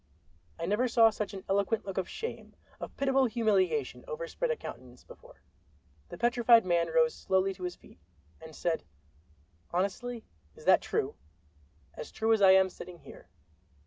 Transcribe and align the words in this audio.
I 0.59 0.65
never 0.65 0.87
saw 0.87 1.11
such 1.11 1.35
an 1.35 1.43
eloquent 1.47 1.85
look 1.85 1.99
of 1.99 2.09
shame, 2.09 2.55
of 2.79 2.97
pitiable 2.97 3.25
humiliation, 3.27 4.03
overspread 4.07 4.49
a 4.49 4.55
countenance 4.55 5.03
before. 5.03 5.43
The 6.09 6.17
Petrified 6.17 6.65
Man 6.65 6.87
rose 6.87 7.13
slowly 7.13 7.53
to 7.53 7.61
his 7.61 7.75
feet, 7.75 7.99
and 8.41 8.55
said: 8.55 8.81
"Honestly, 9.71 10.25
is 10.55 10.65
that 10.65 10.81
true?" 10.81 11.13
"As 11.93 12.11
true 12.11 12.33
as 12.33 12.41
I 12.41 12.49
am 12.49 12.71
sitting 12.71 12.97
here." 12.97 13.27